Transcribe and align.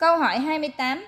Câu 0.00 0.18
hỏi 0.18 0.38
28 0.38 1.04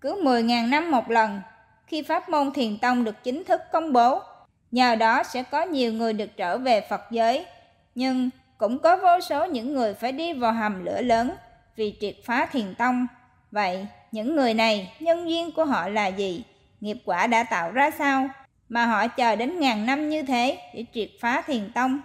Cứ 0.00 0.22
10.000 0.22 0.68
năm 0.68 0.90
một 0.90 1.10
lần, 1.10 1.40
khi 1.86 2.02
pháp 2.02 2.28
môn 2.28 2.52
thiền 2.52 2.78
tông 2.78 3.04
được 3.04 3.24
chính 3.24 3.44
thức 3.44 3.60
công 3.72 3.92
bố, 3.92 4.22
nhờ 4.70 4.94
đó 4.94 5.22
sẽ 5.22 5.42
có 5.42 5.62
nhiều 5.62 5.92
người 5.92 6.12
được 6.12 6.36
trở 6.36 6.58
về 6.58 6.86
Phật 6.90 7.00
giới, 7.10 7.46
nhưng 7.94 8.30
cũng 8.58 8.78
có 8.78 8.96
vô 8.96 9.20
số 9.20 9.46
những 9.46 9.74
người 9.74 9.94
phải 9.94 10.12
đi 10.12 10.32
vào 10.32 10.52
hầm 10.52 10.84
lửa 10.84 11.00
lớn 11.00 11.30
vì 11.76 11.96
triệt 12.00 12.14
phá 12.24 12.46
thiền 12.46 12.74
tông. 12.74 13.06
Vậy, 13.50 13.86
những 14.12 14.36
người 14.36 14.54
này, 14.54 14.92
nhân 15.00 15.30
duyên 15.30 15.52
của 15.52 15.64
họ 15.64 15.88
là 15.88 16.06
gì? 16.06 16.44
Nghiệp 16.80 16.98
quả 17.04 17.26
đã 17.26 17.44
tạo 17.44 17.72
ra 17.72 17.90
sao? 17.90 18.28
Mà 18.68 18.86
họ 18.86 19.08
chờ 19.08 19.36
đến 19.36 19.60
ngàn 19.60 19.86
năm 19.86 20.08
như 20.08 20.22
thế 20.22 20.58
để 20.74 20.84
triệt 20.94 21.10
phá 21.20 21.42
thiền 21.46 21.72
tông. 21.74 22.00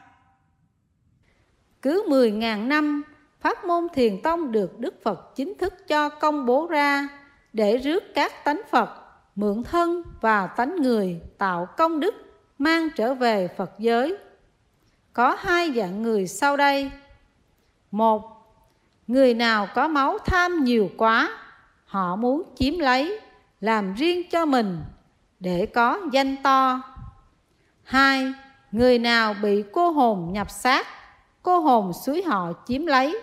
Cứ 1.82 2.05
10.000 2.09 2.68
năm, 2.68 3.04
pháp 3.39 3.65
môn 3.65 3.87
thiền 3.93 4.21
tông 4.21 4.51
được 4.51 4.79
Đức 4.79 5.03
Phật 5.03 5.35
chính 5.35 5.53
thức 5.57 5.87
cho 5.87 6.09
công 6.09 6.45
bố 6.45 6.67
ra 6.67 7.07
để 7.54 7.77
rước 7.77 8.04
các 8.15 8.43
tánh 8.43 8.61
Phật, 8.71 8.89
mượn 9.36 9.64
thân 9.64 10.04
và 10.21 10.47
tánh 10.47 10.75
người 10.75 11.21
tạo 11.37 11.67
công 11.78 12.00
đức 12.00 12.15
mang 12.57 12.89
trở 12.95 13.14
về 13.14 13.47
Phật 13.47 13.71
giới. 13.79 14.17
Có 15.14 15.36
hai 15.39 15.71
dạng 15.75 16.04
người 16.04 16.28
sau 16.28 16.57
đây. 16.57 16.91
Một, 17.91 18.21
người 19.07 19.33
nào 19.33 19.67
có 19.75 19.87
máu 19.87 20.17
tham 20.25 20.64
nhiều 20.64 20.89
quá, 20.97 21.37
họ 21.86 22.15
muốn 22.15 22.43
chiếm 22.56 22.79
lấy, 22.79 23.19
làm 23.61 23.93
riêng 23.93 24.29
cho 24.31 24.45
mình 24.45 24.81
để 25.39 25.65
có 25.65 26.00
danh 26.11 26.36
to. 26.43 26.81
Hai, 27.83 28.33
người 28.71 29.00
nào 29.00 29.36
bị 29.42 29.64
cô 29.73 29.92
hồn 29.92 30.29
nhập 30.33 30.50
xác, 30.50 30.87
cô 31.43 31.59
hồn 31.59 31.93
suối 31.93 32.23
họ 32.23 32.53
chiếm 32.67 32.86
lấy 32.86 33.22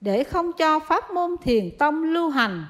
để 0.00 0.24
không 0.24 0.52
cho 0.52 0.78
pháp 0.78 1.10
môn 1.10 1.36
thiền 1.42 1.78
tông 1.78 2.04
lưu 2.04 2.30
hành. 2.30 2.64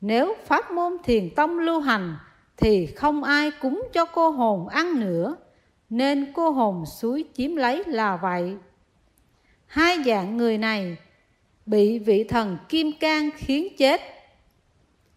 Nếu 0.00 0.34
pháp 0.44 0.70
môn 0.70 0.96
thiền 1.04 1.34
tông 1.34 1.58
lưu 1.58 1.80
hành 1.80 2.16
thì 2.56 2.86
không 2.86 3.24
ai 3.24 3.50
cúng 3.50 3.88
cho 3.92 4.04
cô 4.04 4.30
hồn 4.30 4.68
ăn 4.68 5.00
nữa, 5.00 5.36
nên 5.90 6.32
cô 6.34 6.50
hồn 6.50 6.84
suối 6.86 7.24
chiếm 7.34 7.56
lấy 7.56 7.84
là 7.86 8.16
vậy. 8.16 8.56
Hai 9.66 10.02
dạng 10.06 10.36
người 10.36 10.58
này 10.58 10.96
bị 11.66 11.98
vị 11.98 12.24
thần 12.24 12.58
kim 12.68 12.92
cang 13.00 13.30
khiến 13.36 13.76
chết. 13.78 14.00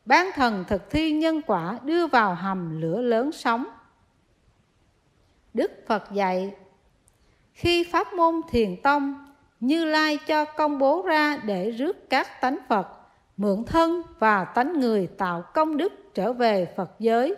Bán 0.05 0.29
thần 0.35 0.63
thực 0.67 0.89
thi 0.89 1.11
nhân 1.11 1.41
quả 1.47 1.79
đưa 1.83 2.07
vào 2.07 2.35
hầm 2.35 2.81
lửa 2.81 3.01
lớn 3.01 3.31
sống. 3.31 3.65
Đức 5.53 5.71
Phật 5.87 6.03
dạy, 6.13 6.55
khi 7.53 7.83
pháp 7.83 8.13
môn 8.13 8.41
thiền 8.49 8.81
tông, 8.81 9.26
như 9.59 9.85
Lai 9.85 10.17
cho 10.27 10.45
công 10.45 10.79
bố 10.79 11.01
ra 11.01 11.37
để 11.45 11.71
rước 11.71 12.09
các 12.09 12.41
tánh 12.41 12.57
Phật, 12.69 12.87
mượn 13.37 13.63
thân 13.63 14.01
và 14.19 14.43
tánh 14.43 14.79
người 14.79 15.07
tạo 15.17 15.43
công 15.53 15.77
đức 15.77 15.93
trở 16.13 16.33
về 16.33 16.73
Phật 16.75 16.91
giới. 16.99 17.35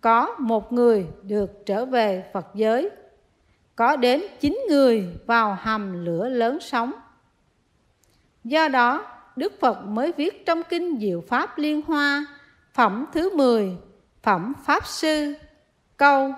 Có 0.00 0.34
một 0.38 0.72
người 0.72 1.06
được 1.22 1.66
trở 1.66 1.84
về 1.84 2.24
Phật 2.32 2.46
giới, 2.54 2.90
có 3.76 3.96
đến 3.96 4.22
chín 4.40 4.60
người 4.68 5.08
vào 5.26 5.58
hầm 5.60 6.04
lửa 6.04 6.28
lớn 6.28 6.58
sống. 6.60 6.92
Do 8.44 8.68
đó, 8.68 9.06
Đức 9.36 9.60
Phật 9.60 9.82
mới 9.82 10.12
viết 10.12 10.46
trong 10.46 10.62
Kinh 10.62 10.98
Diệu 11.00 11.20
Pháp 11.28 11.58
Liên 11.58 11.82
Hoa, 11.82 12.26
phẩm 12.72 13.06
thứ 13.12 13.36
10, 13.36 13.76
phẩm 14.22 14.52
Pháp 14.64 14.86
Sư, 14.86 15.34
câu 15.96 16.32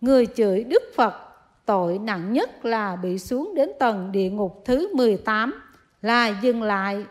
Người 0.00 0.26
chửi 0.26 0.64
Đức 0.64 0.82
Phật 0.96 1.25
tội 1.66 1.98
nặng 1.98 2.32
nhất 2.32 2.64
là 2.64 2.96
bị 2.96 3.18
xuống 3.18 3.54
đến 3.54 3.70
tầng 3.78 4.12
địa 4.12 4.30
ngục 4.30 4.62
thứ 4.64 4.94
18 4.94 5.54
là 6.02 6.28
dừng 6.42 6.62
lại. 6.62 7.04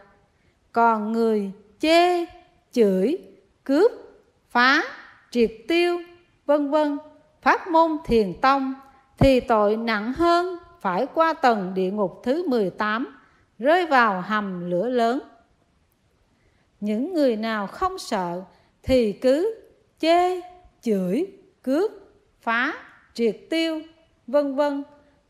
Còn 0.72 1.11
người 1.11 1.52
chê, 1.80 2.25
chửi, 2.72 3.17
cướp, 3.64 3.92
phá, 4.50 4.83
triệt 5.31 5.52
tiêu, 5.67 6.00
vân 6.45 6.72
vân 6.72 6.98
pháp 7.42 7.67
môn 7.67 7.98
thiền 8.06 8.33
tông 8.42 8.73
thì 9.20 9.39
tội 9.39 9.77
nặng 9.77 10.14
hơn 10.14 10.58
phải 10.82 11.08
qua 11.14 11.33
tầng 11.33 11.73
địa 11.73 11.92
ngục 11.92 12.21
thứ 12.23 12.48
18 12.48 13.08
rơi 13.60 13.86
vào 13.86 14.21
hầm 14.21 14.70
lửa 14.70 14.89
lớn. 14.89 15.20
Những 16.80 17.14
người 17.14 17.36
nào 17.36 17.67
không 17.67 17.98
sợ 17.98 18.42
thì 18.83 19.11
cứ 19.11 19.55
chê, 19.99 20.42
chửi, 20.82 21.26
cướp, 21.61 21.92
phá, 22.42 22.73
triệt 23.14 23.38
tiêu, 23.49 23.82
vân 24.27 24.55
vân. 24.55 24.83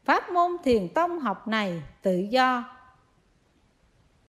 Pháp 0.06 0.32
môn 0.32 0.52
thiền 0.64 0.88
tông 0.94 1.20
học 1.20 1.48
này 1.48 1.84
tự 2.02 2.18
do 2.30 2.64